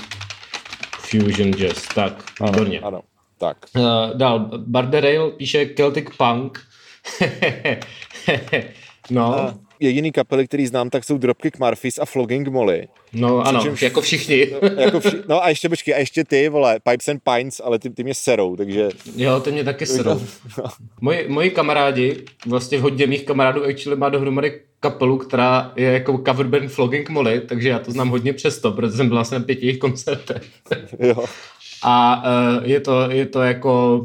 [0.98, 2.80] fusion jazz, tak, výborně.
[2.80, 3.00] Ano, ano,
[3.38, 3.56] tak.
[3.76, 3.82] Uh,
[4.14, 6.60] dál, Barderail píše Celtic Punk.
[9.10, 9.54] no.
[9.80, 12.88] Jediný kapely, který znám, tak jsou Dropkick Murphys a Flogging Molly.
[13.12, 14.46] No ano, Přičemž, jako všichni.
[14.62, 17.78] No, jako vši, no a ještě počkej, a ještě ty, vole, Pipes and Pines, ale
[17.78, 18.88] ty, ty mě serou, takže...
[19.16, 20.20] Jo, ty mě taky serou.
[21.00, 26.46] Moji, moji kamarádi, vlastně hodně mých kamarádů actually má dohromady kapelu, která je jako cover
[26.46, 29.66] band Flogging Molly, takže já to znám hodně přesto, protože jsem byl vlastně na pěti
[29.66, 30.42] jejich koncertech.
[30.98, 31.24] jo.
[31.82, 34.04] A uh, je, to, je to jako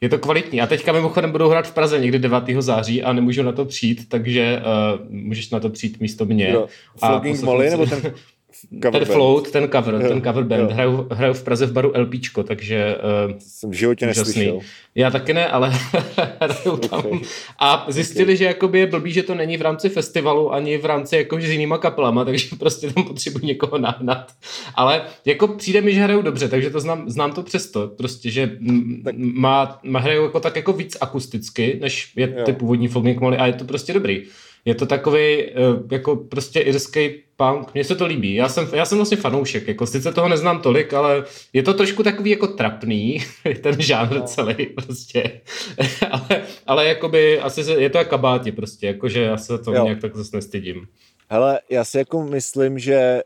[0.00, 0.60] je to kvalitní.
[0.60, 2.44] A teďka mimochodem budou hrát v Praze někdy 9.
[2.58, 4.62] září a nemůžu na to přijít, takže
[4.98, 6.50] uh, můžeš na to přijít místo mě.
[6.50, 8.02] Jo, Flogging Molly nebo ten
[8.82, 9.12] cover ten band.
[9.12, 10.72] float, ten cover, jo, ten cover band.
[10.72, 12.96] Hraju, hraju v Praze v baru LPčko, takže...
[13.28, 14.20] Uh, Jsem v životě úžasný.
[14.20, 14.60] neslyšel.
[14.94, 15.70] Já taky ne, ale
[16.40, 16.98] hraju tam.
[16.98, 17.20] Okay.
[17.58, 18.36] A zjistili, okay.
[18.36, 21.44] že jakoby je blbý, že to není v rámci festivalu ani v rámci jako s
[21.44, 24.32] jinýma kapelama, takže prostě tam potřebuji někoho nahnat.
[24.74, 27.88] Ale jako přijde mi, že hraju dobře, takže to znám, znám to přesto.
[27.88, 28.58] Prostě, že
[29.04, 29.14] tak.
[29.18, 32.44] má, má hraju jako tak jako víc akusticky, než je jo.
[32.44, 34.22] ty původní Fogging Molly a je to prostě dobrý.
[34.66, 35.52] Je to takový eh,
[35.90, 38.34] jako prostě irský punk, mně se to líbí.
[38.34, 42.02] Já jsem, já jsem vlastně fanoušek, jako sice toho neznám tolik, ale je to trošku
[42.02, 43.18] takový jako trapný,
[43.60, 44.22] ten žánr no.
[44.22, 45.40] celý prostě.
[46.10, 49.84] ale, ale jakoby asi se, je to jak kabáti prostě, jakože já se to jo.
[49.84, 50.86] nějak tak zase nestydím.
[51.30, 53.22] Hele, já si jako myslím, že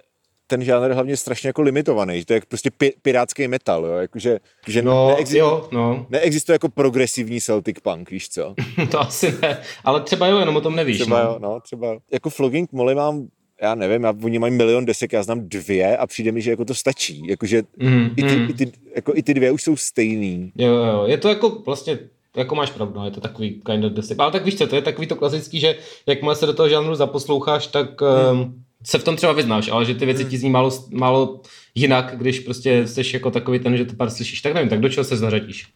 [0.50, 2.24] ten žánr je hlavně strašně jako limitovaný.
[2.24, 3.92] To je prostě pi- pirátský metal, jo?
[3.92, 6.06] Jakože, že no, neexi- jo, no.
[6.10, 8.54] neexistuje jako progresivní Celtic punk, víš co?
[8.90, 10.98] to asi ne, ale třeba jo, jenom o tom nevíš.
[10.98, 11.30] Třeba no.
[11.30, 11.96] jo, no, třeba.
[12.12, 13.26] Jako Flogging Molly mám
[13.62, 16.64] já nevím, já, oni mají milion desek, já znám dvě a přijde mi, že jako
[16.64, 17.26] to stačí.
[17.26, 18.50] Jakože mm, i, ty, mm.
[18.50, 20.52] i, ty, jako i ty dvě už jsou stejný.
[20.56, 21.98] Jo, jo, je to jako vlastně
[22.36, 24.20] jako máš pravdu, no, je to takový kind of desek.
[24.20, 26.94] Ale tak víš co, to je takový to klasický, že jakmile se do toho žánru
[26.94, 28.40] zaposloucháš, tak mm.
[28.40, 31.40] um, se v tom třeba vyznáš, ale že ty věci ti zní málo, málo
[31.74, 34.40] jinak, když prostě jsi jako takový ten, že to pár slyšíš.
[34.40, 35.68] Tak nevím, tak do čeho se zařadíš?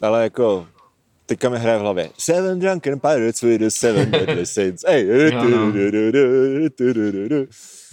[0.00, 0.66] Ale jako
[1.26, 4.84] teďka mi hraje v hlavě Seven Drunken Pirates with the Seven Deadly Sins.
[4.88, 5.32] Hey.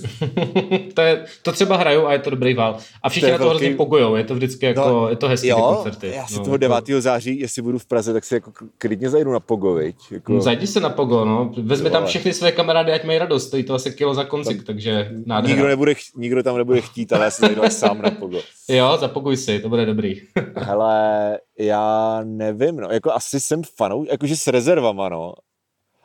[0.93, 2.77] to, je, to třeba hrajou a je to dobrý vál.
[3.03, 3.65] A všichni to na to velký...
[3.65, 6.11] hrozně pogujou, je to vždycky jako, no, je to hezký jo, koncerty.
[6.15, 6.85] Já si no, toho 9.
[6.85, 7.01] To...
[7.01, 9.95] září, jestli budu v Praze, tak si jako klidně zajdu na Pogo, viď?
[10.11, 10.33] Jako...
[10.33, 11.51] No, zajdi se na Pogo, no.
[11.57, 14.65] Vezmi tam všechny své kamarády, ať mají radost, stojí to asi kilo za koncik, tak,
[14.65, 15.55] takže nádhera.
[15.55, 18.39] Nikdo, nebude, nikdo tam nebude chtít, ale já si zajdu sám na Pogo.
[18.69, 20.21] jo, zapoguj si, to bude dobrý.
[20.55, 25.33] Hele, já nevím, no, jako asi jsem fanou, jakože s rezervama, no,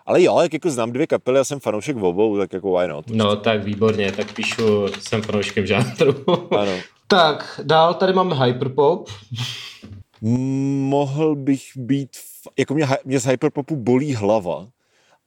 [0.07, 2.89] ale jo, jak jako znám dvě kapely a jsem fanoušek v obou, tak jako why
[2.89, 3.11] not?
[3.11, 6.15] No tak výborně, tak píšu, jsem fanouškem žánru.
[6.59, 6.73] Ano.
[7.07, 9.09] tak, dál tady máme hyperpop.
[10.21, 12.11] Mohl bych být,
[12.59, 14.67] jako mě, mě z hyperpopu bolí hlava,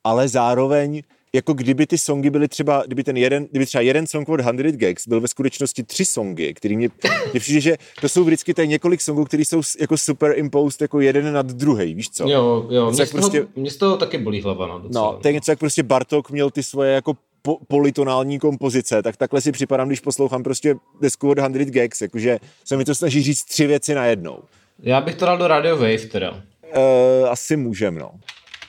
[0.04, 1.02] ale zároveň
[1.38, 4.52] jako kdyby ty songy byly třeba, kdyby ten jeden, kdyby třeba jeden song od 100
[4.72, 6.90] Gags byl ve skutečnosti tři songy, který mě,
[7.32, 11.34] mě přijde, že to jsou vždycky tady několik songů, které jsou jako superimposed jako jeden
[11.34, 12.30] nad druhý, víš co?
[12.30, 15.12] Jo, jo, mě z, toho, prostě, mě z toho taky bolí hlava, no, docela.
[15.12, 19.18] No, to je něco, jak prostě Bartok měl ty svoje jako po, politonální kompozice, tak
[19.18, 23.24] takhle si připadám, když poslouchám prostě desku od 100 Gags, jakože se mi to snaží
[23.24, 24.40] říct tři věci najednou.
[24.80, 26.32] Já bych to dal do Radio Wave teda.
[26.32, 28.12] Uh, asi můžem, no.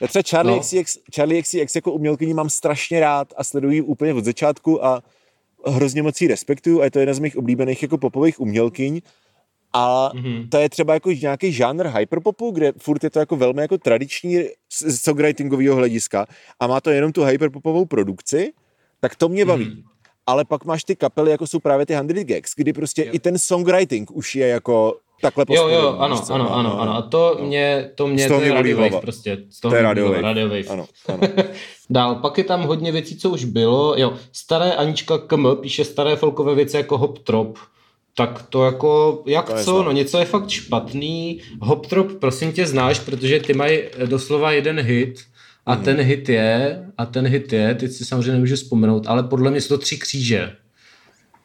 [0.01, 0.61] Já třeba Charlie, no.
[0.61, 5.03] XCX, Charlie XCX jako umělkyni mám strašně rád a sleduji úplně od začátku a
[5.65, 9.01] hrozně moc jí respektuju a je to jedna z mých oblíbených jako popových umělkyň.
[9.73, 10.49] A mm-hmm.
[10.49, 14.43] to je třeba jako nějaký žánr hyperpopu, kde furt je to jako velmi jako tradiční
[14.73, 16.25] z songwritingového hlediska
[16.59, 18.53] a má to jenom tu hyperpopovou produkci,
[18.99, 19.65] tak to mě baví.
[19.65, 19.83] Mm-hmm.
[20.25, 23.11] Ale pak máš ty kapely, jako jsou právě ty 100 Gags, kdy prostě jo.
[23.13, 26.95] i ten songwriting už je jako takhle Jo, jo, ano, ano, ano, ano, ano.
[26.95, 27.47] A to no.
[27.47, 29.37] mě, to mě, to je Radio Wave prostě.
[29.49, 30.21] Z toho to je Radio Wave.
[30.21, 30.67] Radio Wave.
[30.69, 31.19] Ano, ano.
[31.89, 33.95] Dál, pak je tam hodně věcí, co už bylo.
[33.97, 37.57] Jo, staré Anička KM píše staré folkové věci jako Hop Trop.
[38.15, 41.41] Tak to jako, jak to co, no něco je fakt špatný.
[41.61, 45.19] Hop Trop, prosím tě, znáš, protože ty mají doslova jeden hit
[45.65, 45.83] a hmm.
[45.83, 49.61] ten hit je, a ten hit je, teď si samozřejmě nemůžu vzpomenout, ale podle mě
[49.61, 50.55] jsou to tři kříže.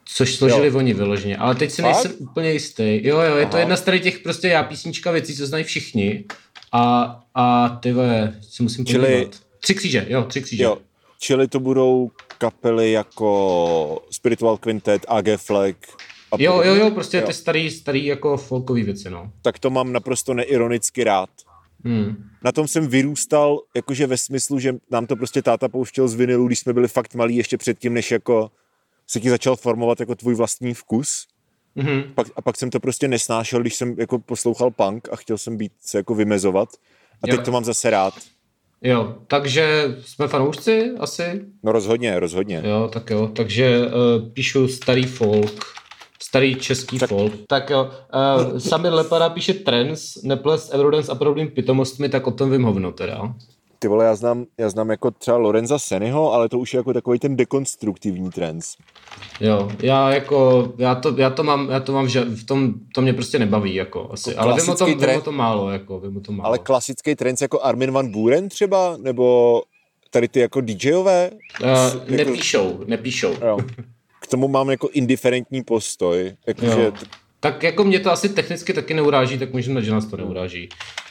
[0.05, 0.77] Což složili jo.
[0.77, 1.93] oni vyloženě, ale teď si Fakt?
[1.93, 3.07] nejsem úplně jistý.
[3.07, 3.51] Jo, jo, je Aha.
[3.51, 6.25] to jedna z tady těch prostě já písnička věcí, co znají všichni.
[6.73, 9.13] A, a ty vole, si musím Čili...
[9.13, 9.41] podívat.
[9.61, 10.65] Tři kříže, jo, tři kříže.
[10.65, 10.79] Jo.
[11.19, 15.77] Čili to budou kapely jako Spiritual Quintet, AG Flag,
[16.35, 17.27] a jo, jo, jo, prostě jo.
[17.27, 19.33] ty starý, starý jako folkový věci, no.
[19.43, 21.31] Tak to mám naprosto neironicky rád.
[21.85, 22.25] Hmm.
[22.45, 26.47] Na tom jsem vyrůstal, jakože ve smyslu, že nám to prostě táta pouštěl z vinilu,
[26.47, 28.51] když jsme byli fakt malí ještě předtím, než jako
[29.07, 31.27] se ti začal formovat jako tvůj vlastní vkus.
[31.77, 32.05] Mm-hmm.
[32.15, 35.57] Pak, a pak jsem to prostě nesnášel, když jsem jako poslouchal punk a chtěl jsem
[35.57, 36.69] být se jako vymezovat.
[37.23, 37.43] A teď jo.
[37.43, 38.15] to mám zase rád.
[38.83, 41.45] Jo, takže jsme fanoušci asi?
[41.63, 42.63] No rozhodně, rozhodně.
[42.65, 45.65] Jo, tak jo, takže uh, píšu starý folk,
[46.23, 47.09] starý český tak.
[47.09, 47.33] folk.
[47.49, 47.91] Tak jo,
[48.51, 52.93] uh, Samir Lepara píše trends, neplést Eurodance a podobným pitomostmi, tak o tom vím hovno
[52.93, 53.35] teda.
[53.85, 56.93] Ty vole, já znám, já znám jako třeba Lorenza Seniho, ale to už je jako
[56.93, 58.77] takový ten dekonstruktivní trends.
[59.41, 63.03] Jo, já jako, já to, já to mám, já to mám, že v tom, to
[63.03, 65.71] mě prostě nebaví, jako asi, jako ale vím o, tom, trend, vím o tom málo,
[65.71, 66.47] jako, vím o tom málo.
[66.47, 69.63] Ale klasický trend jako Armin van Buren třeba, nebo
[70.11, 71.31] tady ty jako DJové?
[71.63, 73.35] Uh, jako, nepíšou, nepíšou.
[73.47, 73.59] Jo.
[74.21, 76.93] K tomu mám jako indiferentní postoj, jakože
[77.45, 80.69] tak jako mě to asi technicky taky neuráží, tak možná, že nás to neuráží.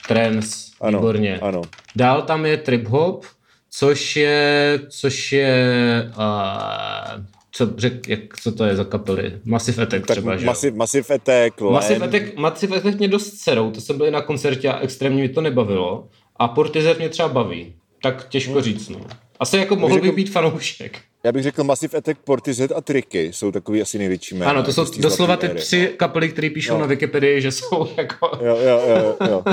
[0.07, 1.39] Trends, ano, výborně.
[1.41, 1.61] Ano.
[1.95, 3.25] Dál tam je trip hop,
[3.69, 9.39] což je, což je, uh, co, řek, jak, co to je za kapely?
[9.45, 13.71] Massive Attack tak třeba, že Massive, Massive Attack, Massive Attack, Massive Attack mě dost serou,
[13.71, 16.07] to jsem byl na koncertě a extrémně mi to nebavilo.
[16.35, 17.73] A Portizer mě třeba baví.
[18.01, 18.61] Tak těžko hmm.
[18.61, 18.99] říct, no.
[19.39, 20.99] Asi jako mohl by být fanoušek.
[21.25, 24.51] Já bych řekl Massive Attack, Portizet a Triky jsou takový asi největší jména.
[24.51, 25.97] Ano, to jsou doslova ty tři no.
[25.97, 26.79] kapely, které píšou no.
[26.79, 28.37] na Wikipedii, že jsou jako...
[28.41, 29.43] Jo, jo, jo, jo.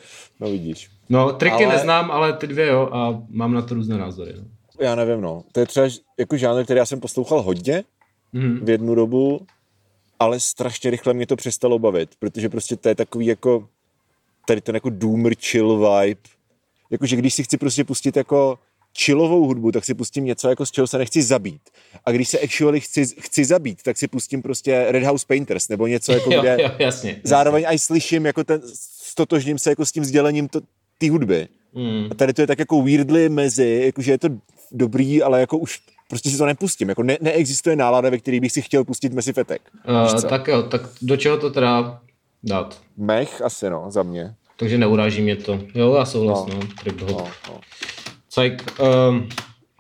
[0.41, 0.91] no vidíš.
[1.09, 1.75] No, Triky ale...
[1.75, 4.35] neznám, ale ty dvě jo a mám na to různé názory.
[4.37, 4.45] No.
[4.81, 5.45] Já nevím, no.
[5.53, 5.87] To je třeba
[6.19, 7.85] jako žánr, který já jsem poslouchal hodně
[8.35, 8.65] mm-hmm.
[8.65, 9.47] v jednu dobu,
[10.19, 13.69] ale strašně rychle mě to přestalo bavit, protože prostě to je takový jako
[14.47, 16.21] tady ten jako doomer chill vibe.
[16.91, 18.59] Jakože když si chci prostě pustit jako
[18.99, 21.63] chillovou hudbu, tak si pustím něco, jako z čeho se nechci zabít.
[22.05, 25.87] A když se actually chci, chci zabít, tak si pustím prostě Red House Painters, nebo
[25.87, 28.61] něco, jako kde jo, jo, jasně, zároveň i slyším, jako ten,
[29.13, 30.49] stotožním se jako s tím sdělením
[30.99, 31.49] té hudby.
[31.75, 32.09] Mm.
[32.11, 34.29] A tady to je tak jako weirdly mezi, jakože je to
[34.73, 36.89] dobrý, ale jako už prostě si to nepustím.
[36.89, 39.63] Jako ne, neexistuje nálada, ve který bych si chtěl pustit Massive Attack.
[39.89, 42.01] Uh, tak jo, tak do čeho to teda
[42.43, 42.81] dát?
[42.97, 44.35] Mech asi, no, za mě.
[44.57, 45.61] Takže neuráží mě to.
[45.75, 46.61] Jo, já souhlasím,
[47.01, 47.07] no.
[47.07, 47.61] no, no
[48.37, 48.65] like,
[49.09, 49.29] um,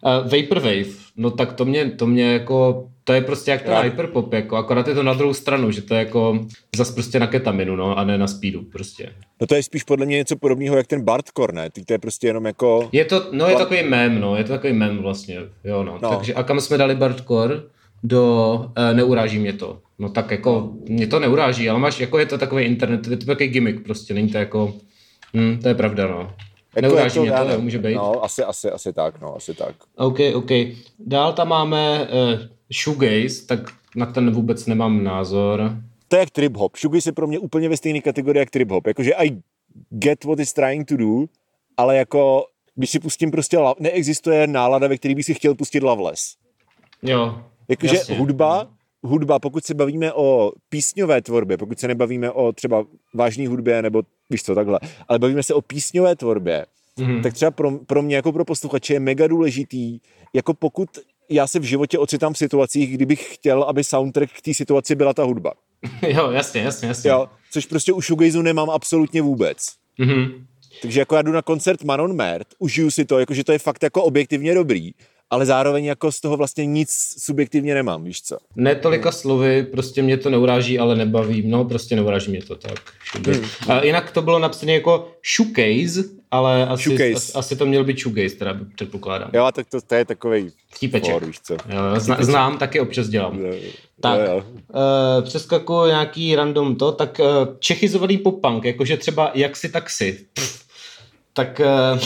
[0.03, 4.33] uh, Vaporwave, no tak to mě, to mě jako, to je prostě jak ten hyperpop,
[4.33, 7.77] jako, akorát je to na druhou stranu, že to je jako zas prostě na ketaminu,
[7.77, 9.13] no, a ne na speedu, prostě.
[9.41, 11.71] No to je spíš podle mě něco podobného jak ten Bartcore, ne?
[11.87, 12.89] To je prostě jenom jako...
[12.93, 15.99] Je to, no je to takový mem, no, je to takový mem vlastně, jo, no.
[16.03, 16.11] no.
[16.11, 17.61] Takže a kam jsme dali Bartcore?
[18.05, 19.79] Do, uh, neuráží mě to.
[19.99, 23.27] No tak jako, mě to neuráží, ale máš, jako je to takový internet, je to
[23.27, 24.75] takový gimmick prostě, není to jako,
[25.37, 26.31] hm, to je pravda, no.
[26.77, 27.95] Jako Neuráží mě to, může být.
[27.95, 29.75] No, asi, asi, asi tak, no, asi tak.
[29.97, 30.51] OK, OK.
[30.99, 32.41] Dál tam máme uh,
[32.83, 33.61] shoegaze, tak
[33.97, 35.77] na ten vůbec nemám názor.
[36.09, 36.77] To je jak trip hop.
[36.77, 38.87] Shoegaze je pro mě úplně ve stejné kategorii jak trip hop.
[38.87, 39.43] Jakože I
[39.91, 41.25] get what is trying to do,
[41.77, 46.37] ale jako když si pustím prostě, neexistuje nálada, ve který bych si chtěl pustit Loveless.
[47.03, 48.69] Jo, Jakože hudba,
[49.03, 52.85] hudba, pokud se bavíme o písňové tvorbě, pokud se nebavíme o třeba
[53.15, 56.67] vážné hudbě nebo víš co, takhle, ale bavíme se o písňové tvorbě,
[56.99, 57.23] mm-hmm.
[57.23, 59.99] tak třeba pro, pro mě jako pro posluchače je mega důležitý,
[60.35, 60.89] jako pokud
[61.29, 65.15] já se v životě ocitám v situacích, kdybych chtěl, aby soundtrack k té situaci byla
[65.15, 65.53] ta hudba.
[66.09, 67.11] jo, jasně, jasně, jasně.
[67.11, 69.59] Jo, což prostě u shoegazu nemám absolutně vůbec.
[70.01, 70.45] Mm-hmm.
[70.83, 73.83] Takže jako já jdu na koncert Manon Mert, užiju si to, jakože to je fakt
[73.83, 74.93] jako objektivně dobrý,
[75.33, 78.39] ale zároveň jako z toho vlastně nic subjektivně nemám, víš co?
[78.57, 82.81] Ne tolika slovy, prostě mě to neuráží, ale nebaví, no prostě neuráží mě to tak.
[83.27, 83.45] Hmm.
[83.69, 87.15] A jinak to bylo napsané jako shoegaze, ale asi, shoegaze.
[87.15, 89.31] asi, asi to měl být shoegaze, teda předpokládám.
[89.33, 91.27] Jo, tak to, to je takový Vtípeček.
[91.27, 91.55] víš co?
[91.55, 93.39] Jo, zna, znám, taky občas dělám.
[93.39, 93.55] Jo,
[94.01, 94.45] tak, jo, jo.
[94.69, 97.27] Uh, přeskakuju nějaký random to, tak uh,
[97.59, 100.27] čechizovaný pop-punk, jakože třeba jak si taxi.
[100.33, 100.65] Pff,
[101.33, 101.61] tak...
[101.95, 102.01] Uh,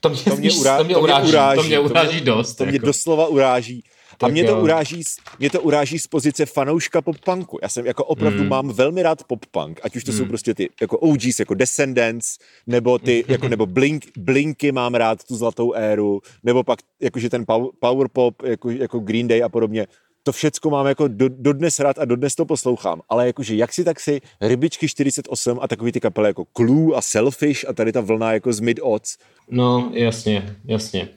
[0.00, 2.12] to mě, to mě, urá, to mě, to uráží, mě uráží, to mě uráží to
[2.12, 2.54] mě, dost.
[2.54, 2.86] To mě jako.
[2.86, 3.84] doslova uráží.
[4.22, 5.02] A mě to, uráží,
[5.38, 7.58] mě to uráží z pozice fanouška pop-punku.
[7.62, 8.48] Já jsem jako opravdu mm.
[8.48, 10.18] mám velmi rád pop-punk, ať už to mm.
[10.18, 15.24] jsou prostě ty jako OGs, jako Descendants, nebo ty, jako, nebo Blink, Blinky mám rád,
[15.24, 17.44] tu zlatou éru, nebo pak jakože ten
[17.80, 19.86] power pop, jako, jako Green Day a podobně
[20.30, 23.84] to všecko mám jako do, dodnes rád a dodnes to poslouchám, ale jakože jak si
[23.84, 28.00] tak si Rybičky 48 a takový ty kapely jako Clue a Selfish a tady ta
[28.00, 29.18] vlna jako z Mid-Odds.
[29.50, 31.08] No, jasně, jasně.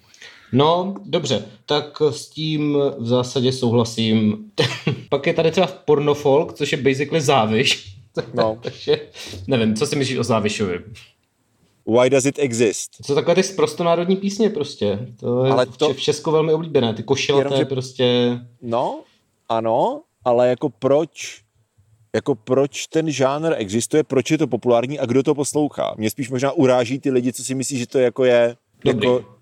[0.52, 4.38] No, dobře, tak s tím v zásadě souhlasím.
[5.10, 7.97] Pak je tady třeba pornofolk, což je basically záviš.
[8.34, 8.58] No.
[8.63, 8.99] Takže
[9.47, 10.80] nevím, co si myslíš o závišovi?
[11.88, 12.98] Why does it exist?
[12.98, 15.08] To jsou takové ty prostonárodní písně prostě.
[15.19, 15.93] To je ale to...
[15.93, 16.93] v Česku velmi oblíbené.
[16.93, 17.65] Ty košilaté že...
[17.65, 18.39] prostě...
[18.62, 19.02] No,
[19.50, 21.43] ano, ale jako proč
[22.15, 25.96] jako proč ten žánr existuje, proč je to populární a kdo to poslouchá.
[25.98, 29.08] Mě spíš možná uráží ty lidi, co si myslí, že to jako je Dobrý.
[29.08, 29.33] jako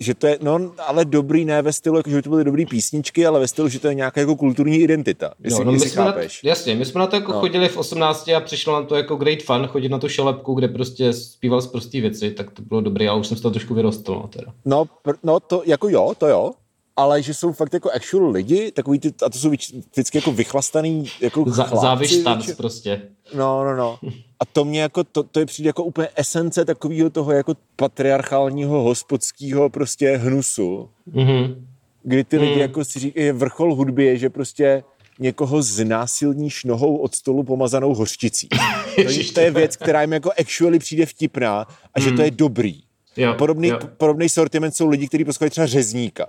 [0.00, 2.66] že to je, no, ale dobrý ne ve stylu, jako, že by to byly dobrý
[2.66, 5.80] písničky, ale ve stylu, že to je nějaká jako kulturní identita, jestli, no, no, my
[5.80, 6.04] jsme.
[6.04, 7.40] Na, jasně, my jsme na to jako no.
[7.40, 10.68] chodili v 18 a přišlo nám to jako great fun, chodit na tu šalepku, kde
[10.68, 13.74] prostě zpíval z prostý věci, tak to bylo dobré, ale už jsem z toho trošku
[13.74, 14.14] vyrostl.
[14.14, 14.52] No, teda.
[14.64, 16.52] no, pr- no to jako jo, to jo,
[16.96, 21.04] ale že jsou fakt jako actual lidi, takový ty, a to jsou vždycky jako vychlastaný
[21.20, 23.02] jako Za, Záviš tanc prostě.
[23.34, 23.98] No, no, no.
[24.40, 28.82] A to mě jako, to, to je přijde jako úplně esence takového toho jako patriarchálního
[28.82, 30.88] hospodského prostě hnusu.
[31.12, 31.56] Mm-hmm.
[32.02, 32.60] Kdy ty lidi mm.
[32.60, 34.82] jako si říkají, vrchol hudby je, že prostě
[35.18, 38.48] někoho znásilníš nohou od stolu pomazanou hořčicí.
[38.96, 41.60] to, to je věc, která jim jako actually přijde vtipná
[41.94, 42.04] a mm.
[42.04, 42.24] že to mhm.
[42.24, 42.80] je dobrý.
[43.16, 43.78] Jo, podobný, jo.
[43.96, 46.26] podobný sortiment jsou lidi, kteří poslouchají třeba řezníka.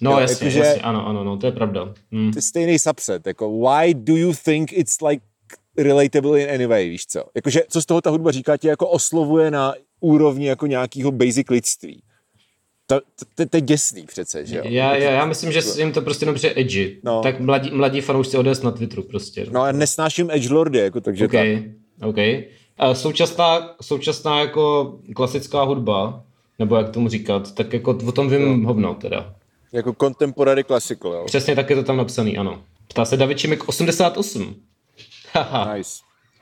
[0.00, 1.94] No jo, jasně, jako, jasně, ano, ano, no, to je pravda.
[2.12, 2.32] Hmm.
[2.32, 5.24] To je stejný subset, jako why do you think it's like
[5.76, 7.24] relatable in any way, víš co?
[7.34, 11.50] Jakože, co z toho ta hudba říká, tě jako oslovuje na úrovni jako nějakého basic
[11.50, 12.02] lidství.
[12.86, 13.00] To,
[13.34, 14.62] to, to, je děsný přece, že jo?
[14.66, 17.00] Já, já, já myslím, že jim to prostě dobře edgy.
[17.02, 17.20] No.
[17.22, 19.46] Tak mladí, mladí fanoušci ODS na Twitteru prostě.
[19.50, 21.62] No a nesnáším edgelordy, jako takže okay.
[22.00, 22.08] tak.
[22.08, 22.16] OK.
[22.78, 26.24] A současná, současná jako klasická hudba,
[26.58, 28.68] nebo jak tomu říkat, tak jako o tom vím no.
[28.68, 29.34] hovno teda.
[29.72, 31.24] Jako contemporary classical, jo?
[31.26, 32.62] Přesně tak je to tam napsaný, ano.
[32.88, 34.54] Ptá se David Čimek 88.
[35.74, 35.90] Nice.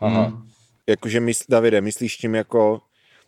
[0.00, 0.24] Aha.
[0.24, 0.48] Hmm.
[0.87, 2.81] Jakože, mysl, Davide, myslíš tím jako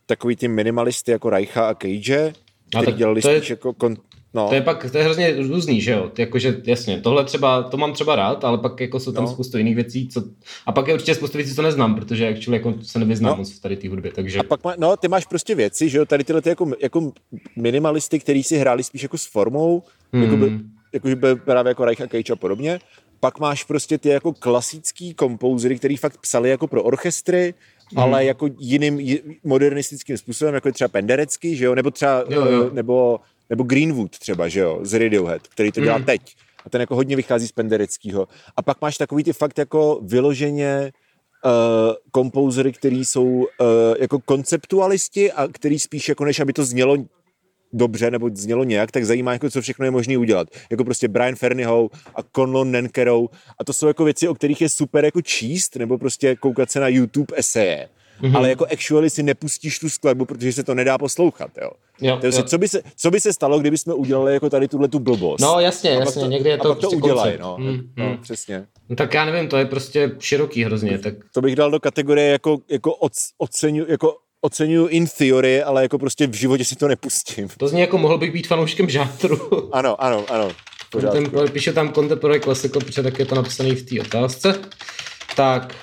[0.07, 2.33] takový ty minimalisty jako Reicha a Cage,
[2.68, 3.96] který dělali to spíš je, jako kon,
[4.35, 4.48] No.
[4.48, 6.11] To je pak, to je hrozně různý, že jo?
[6.18, 9.31] Jakože, jasně, tohle třeba, to mám třeba rád, ale pak jako jsou tam no.
[9.31, 10.24] spoustu jiných věcí, co...
[10.66, 13.37] A pak je určitě spoustu věcí, co neznám, protože jak člověk jako se nevyznám no.
[13.37, 14.38] moc v tady té hudbě, takže...
[14.38, 17.12] A pak, má, no, ty máš prostě věci, že jo, tady tyhle ty jako, jako
[17.57, 20.22] minimalisty, který si hráli spíš jako s formou, hmm.
[20.22, 20.59] jako, by,
[20.92, 22.81] jako by právě jako Reich a Cage a podobně.
[23.20, 27.55] Pak máš prostě ty jako klasický kompouzery, který fakt psali jako pro orchestry,
[27.90, 27.98] hmm.
[27.98, 29.00] ale jako jiným
[29.44, 32.70] modernistickým způsobem, jako je třeba Penderecký, že jo, nebo třeba, jo, jo.
[32.72, 36.05] nebo nebo Greenwood třeba, že jo, z Radiohead, který to dělá mm.
[36.05, 36.20] teď.
[36.66, 38.29] A ten jako hodně vychází z Pendereckého.
[38.57, 40.92] A pak máš takový ty fakt jako vyloženě
[41.44, 41.50] uh,
[42.11, 43.46] kompouzery, který jsou uh,
[44.00, 46.96] jako konceptualisti a který spíš jako než aby to znělo
[47.75, 50.49] dobře nebo znělo nějak, tak zajímá, jako co všechno je možné udělat.
[50.71, 54.69] Jako prostě Brian Fernyhough a Conlon Nenkerou a to jsou jako věci, o kterých je
[54.69, 57.89] super jako číst nebo prostě koukat se na YouTube eseje
[58.23, 58.37] mm-hmm.
[58.37, 61.71] ale jako actually si nepustíš tu skladbu, protože se to nedá poslouchat, jo.
[62.01, 62.45] jo, Takže jo.
[62.45, 65.41] Co, by se, co by se stalo, kdyby jsme udělali jako tady tuhle tu blbost?
[65.41, 67.57] No jasně, jasně, to, někdy je to, prostě to udělají, no.
[67.61, 68.19] Mm, no, mm.
[68.19, 68.67] přesně.
[68.89, 70.99] No, tak já nevím, to je prostě široký hrozně.
[70.99, 71.15] Tak...
[71.33, 72.95] To bych dal do kategorie jako, jako
[73.39, 77.48] ocenu, jako oceňuju in theory, ale jako prostě v životě si to nepustím.
[77.57, 79.38] To zní jako mohl bych být fanouškem žátru.
[79.72, 80.48] ano, ano, ano.
[81.12, 84.61] Ten, píše tam Contemporary Classical, protože tak je to napsané v té otázce.
[85.37, 85.74] Tak,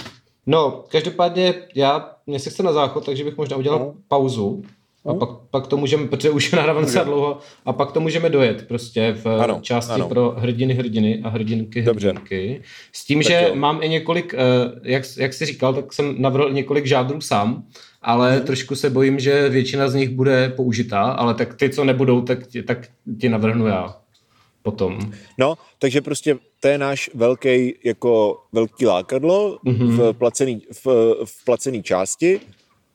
[0.48, 3.94] No, každopádně já, mě se chce na záchod, takže bych možná udělal no.
[4.08, 4.64] pauzu.
[5.06, 5.16] A no.
[5.16, 8.68] pak, pak to můžeme, protože už je nahráváme docela dlouho, a pak to můžeme dojet
[8.68, 10.10] prostě v ano, části ano.
[10.10, 12.62] pro hrdiny, hrdiny a hrdinky, hrdinky.
[12.92, 13.56] S tím, tak že jo.
[13.56, 14.38] mám i několik, eh,
[14.84, 17.64] jak, jak jsi říkal, tak jsem navrhl několik žádrů sám,
[18.02, 18.46] ale hmm.
[18.46, 22.40] trošku se bojím, že většina z nich bude použitá, ale tak ty, co nebudou, tak,
[22.66, 22.88] tak
[23.20, 23.96] ti navrhnu já
[24.64, 25.00] potom.
[25.38, 29.88] No, takže prostě to je náš velký, jako velký lákadlo mm-hmm.
[29.98, 32.40] v, placený, v, v placený části.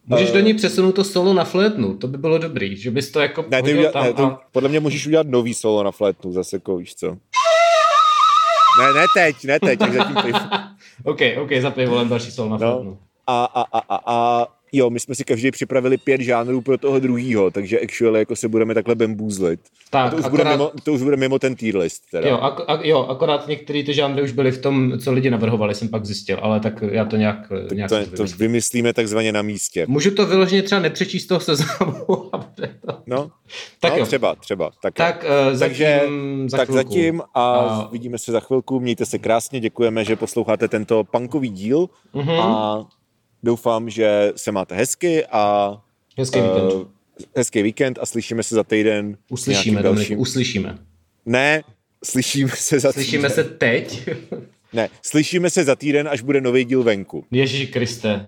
[0.07, 3.11] Můžeš uh, do ní přesunout to solo na flétnu, to by bylo dobrý, že bys
[3.11, 4.41] to jako ne, ty tam ne, to, a...
[4.53, 7.17] Podle mě můžeš udělat nový solo na flétnu, zase jako víš co.
[8.81, 10.35] Ne, ne teď, ne teď, jak zatím.
[11.05, 12.73] OK, OK, za pivolem další solo na no.
[12.73, 12.99] flétnu.
[13.27, 16.99] A, a, a, a, a jo, my jsme si každý připravili pět žánrů pro toho
[16.99, 19.61] druhýho, takže actually jako se budeme takhle bembůzlit.
[19.91, 20.45] Tak, to, už akorát...
[20.45, 22.03] bude mimo, to už bude mimo ten tier list.
[22.11, 22.29] Teda.
[22.29, 25.75] Jo, ak, ak, jo, akorát některé ty žánry už byly v tom, co lidi navrhovali,
[25.75, 29.43] jsem pak zjistil, ale tak já to nějak, tak nějak to, to vymyslíme takzvaně na
[29.43, 29.85] místě.
[29.89, 31.95] Můžu to vyloženě třeba nepřečíst toho seznamu.
[33.07, 33.31] no,
[33.81, 34.07] tak no, jo.
[34.07, 34.71] třeba, třeba.
[34.83, 36.01] Tak, tak uh, zatím takže,
[36.47, 40.69] za tak zatím a, a vidíme se za chvilku, mějte se krásně, děkujeme, že posloucháte
[40.69, 42.41] tento punkový díl uh-huh.
[42.41, 42.85] a
[43.47, 45.73] Doufám, že se máte hezky a
[46.19, 46.73] hezký víkend.
[46.73, 46.85] Uh,
[47.37, 49.17] hezký víkend a slyšíme se za týden.
[49.31, 50.19] Uslyšíme, dalším...
[50.21, 50.79] uslyšíme.
[51.27, 51.63] Ne,
[52.05, 53.45] slyšíme se za Slyšíme týden.
[53.45, 54.09] se teď?
[54.73, 57.25] ne, slyšíme se za týden, až bude nový díl venku.
[57.31, 58.25] Ježíši Kriste.